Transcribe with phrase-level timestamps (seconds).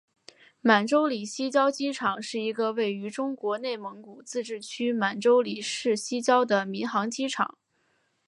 [0.61, 7.55] 满洲里西郊机场是一个位于中国内蒙古自治区满洲里市西郊的民航机场。